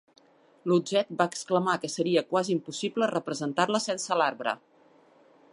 L'Utzet 0.71 1.11
va 1.19 1.27
exclamar 1.31 1.75
que 1.83 1.91
seria 1.97 2.25
quasi 2.33 2.55
impossible 2.57 3.13
representar-la 3.15 3.85
sense 3.89 4.21
l'arbre. 4.23 4.59